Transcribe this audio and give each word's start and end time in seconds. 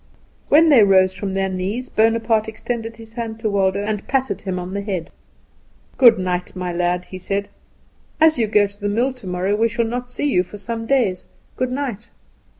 When 0.49 0.69
they 0.69 0.83
rose 0.83 1.13
from 1.13 1.35
their 1.35 1.47
knees 1.47 1.87
Bonaparte 1.87 2.47
extended 2.47 2.97
his 2.97 3.13
hand 3.13 3.39
to 3.41 3.51
Waldo, 3.51 3.83
and 3.83 4.07
patted 4.07 4.41
him 4.41 4.57
on 4.57 4.73
the 4.73 4.81
head. 4.81 5.11
"Good 5.95 6.17
night, 6.17 6.55
my 6.55 6.73
lad," 6.73 7.05
said 7.19 7.43
he. 7.43 7.49
"As 8.19 8.39
you 8.39 8.47
go 8.47 8.65
to 8.65 8.79
the 8.81 8.89
mill 8.89 9.13
tomorrow, 9.13 9.55
we 9.55 9.67
shall 9.67 9.85
not 9.85 10.09
see 10.09 10.25
you 10.27 10.41
for 10.41 10.57
some 10.57 10.87
days. 10.87 11.27
Good 11.55 11.71
night! 11.71 12.09